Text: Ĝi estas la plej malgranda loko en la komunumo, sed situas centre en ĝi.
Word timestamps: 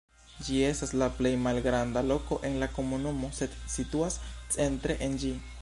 Ĝi 0.45 0.61
estas 0.69 0.93
la 1.01 1.09
plej 1.19 1.31
malgranda 1.43 2.03
loko 2.13 2.39
en 2.51 2.59
la 2.65 2.71
komunumo, 2.81 3.33
sed 3.43 3.61
situas 3.77 4.21
centre 4.59 5.01
en 5.09 5.25
ĝi. 5.25 5.37